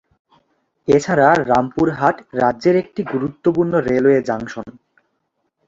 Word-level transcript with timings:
এছাড়া 0.87 1.27
রামপুরহাট 1.49 2.17
রাজ্যের 2.33 2.75
একটি 2.75 3.01
গুরুত্বপূর্ণ 3.13 3.73
রেলওয়ে 3.87 4.19
জংশন। 4.21 4.67